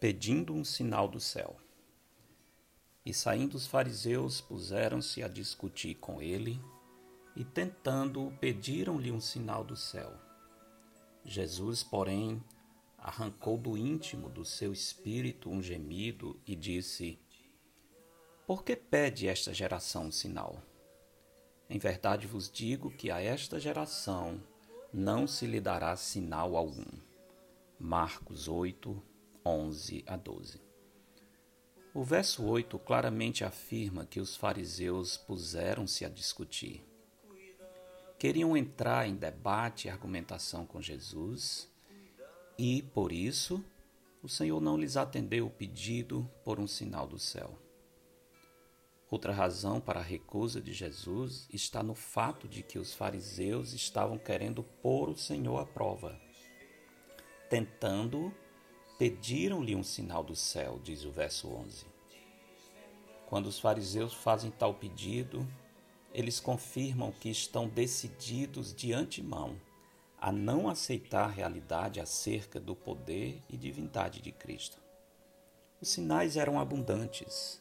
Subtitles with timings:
[0.00, 1.54] pedindo um sinal do céu.
[3.04, 6.58] E saindo os fariseus, puseram-se a discutir com ele,
[7.36, 10.12] e tentando, pediram-lhe um sinal do céu.
[11.22, 12.42] Jesus, porém,
[12.96, 17.18] arrancou do íntimo do seu espírito um gemido e disse:
[18.46, 20.62] Por que pede esta geração um sinal?
[21.68, 24.42] Em verdade vos digo que a esta geração
[24.92, 26.86] não se lhe dará sinal algum.
[27.78, 29.09] Marcos 8,
[29.44, 30.60] 11 a 12.
[31.92, 36.84] O verso 8 claramente afirma que os fariseus puseram-se a discutir.
[38.18, 41.68] Queriam entrar em debate e argumentação com Jesus
[42.56, 43.64] e, por isso,
[44.22, 47.58] o Senhor não lhes atendeu o pedido por um sinal do céu.
[49.10, 54.16] Outra razão para a recusa de Jesus está no fato de que os fariseus estavam
[54.16, 56.16] querendo pôr o Senhor à prova.
[57.48, 58.32] Tentando,
[59.00, 61.86] pediram-lhe um sinal do céu, diz o verso 11.
[63.26, 65.48] Quando os fariseus fazem tal pedido,
[66.12, 69.58] eles confirmam que estão decididos de antemão
[70.20, 74.76] a não aceitar a realidade acerca do poder e divindade de Cristo.
[75.80, 77.58] Os sinais eram abundantes,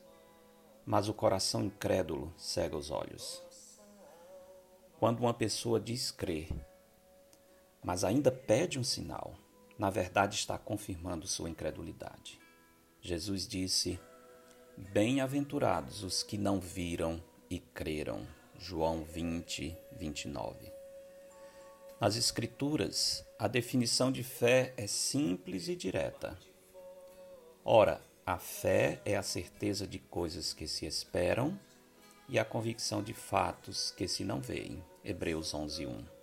[0.86, 3.42] mas o coração incrédulo cega os olhos.
[5.00, 6.50] Quando uma pessoa diz crer,
[7.82, 9.38] mas ainda pede um sinal,
[9.80, 12.38] na verdade está confirmando sua incredulidade.
[13.02, 13.98] Jesus disse:
[14.78, 18.28] Bem-aventurados os que não viram e creram.
[18.58, 20.70] João 20, 29.
[22.02, 26.38] Nas Escrituras, a definição de fé é simples e direta.
[27.64, 31.58] Ora, a fé é a certeza de coisas que se esperam
[32.28, 34.84] e a convicção de fatos que se não veem.
[35.06, 36.19] Hebreus 11:1.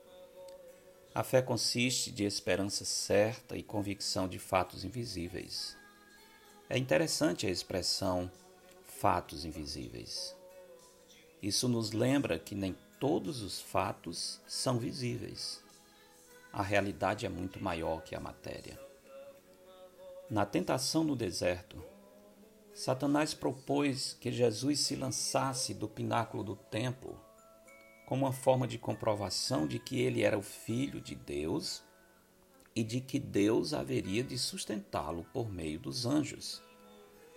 [1.17, 5.75] A fé consiste de esperança certa e convicção de fatos invisíveis.
[6.69, 8.31] É interessante a expressão
[8.84, 10.37] fatos invisíveis.
[11.43, 15.65] Isso nos lembra que nem todos os fatos são visíveis
[16.56, 18.81] a realidade é muito maior que a matéria.
[20.31, 21.84] Na tentação no deserto,
[22.72, 27.21] Satanás propôs que Jesus se lançasse do pináculo do templo
[28.06, 31.83] como uma forma de comprovação de que ele era o filho de Deus
[32.75, 36.62] e de que Deus haveria de sustentá-lo por meio dos anjos,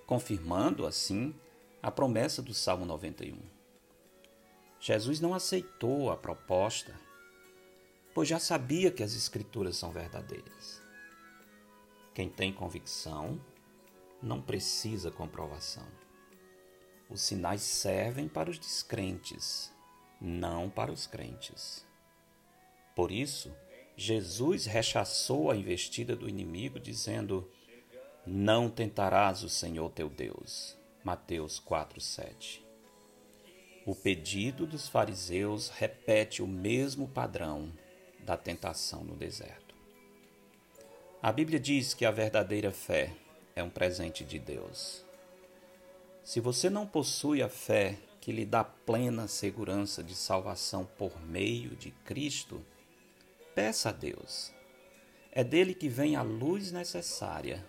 [0.05, 1.35] confirmando assim
[1.83, 3.37] a promessa do Salmo 91.
[4.79, 6.95] Jesus não aceitou a proposta
[8.13, 10.81] pois já sabia que as Escrituras são verdadeiras.
[12.13, 13.39] Quem tem convicção
[14.21, 15.87] não precisa comprovação.
[17.09, 19.73] Os sinais servem para os descrentes,
[20.19, 21.85] não para os crentes.
[22.95, 23.53] Por isso,
[23.95, 27.49] Jesus rechaçou a investida do inimigo, dizendo:
[28.25, 30.77] Não tentarás o Senhor teu Deus.
[31.03, 32.61] Mateus 4:7.
[33.85, 37.71] O pedido dos fariseus repete o mesmo padrão
[38.19, 39.75] da tentação no deserto.
[41.21, 43.13] A Bíblia diz que a verdadeira fé
[43.55, 45.03] é um presente de Deus.
[46.23, 51.75] Se você não possui a fé que lhe dá plena segurança de salvação por meio
[51.75, 52.63] de Cristo,
[53.55, 54.53] peça a Deus.
[55.31, 57.65] É dele que vem a luz necessária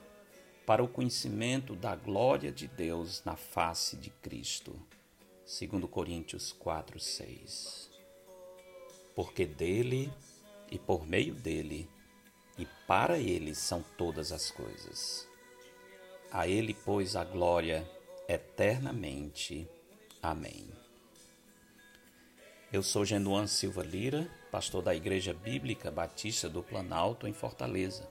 [0.66, 4.75] para o conhecimento da glória de Deus na face de Cristo.
[5.44, 7.91] 2 Coríntios 4, 6.
[9.15, 10.12] Porque dele
[10.71, 11.88] e por meio dele,
[12.56, 15.28] e para ele são todas as coisas.
[16.31, 17.88] A ele, pois, a glória
[18.28, 19.69] eternamente.
[20.22, 20.69] Amém.
[22.72, 28.08] Eu sou Genuan Silva Lira, pastor da Igreja Bíblica Batista do Planalto, em Fortaleza.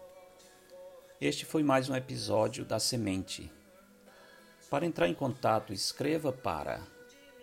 [1.22, 3.52] Este foi mais um episódio da Semente.
[4.70, 6.82] Para entrar em contato, escreva para